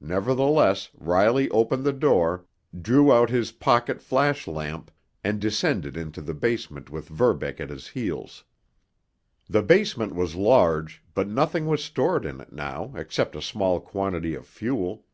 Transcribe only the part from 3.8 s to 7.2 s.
flash lamp, and descended into the basement with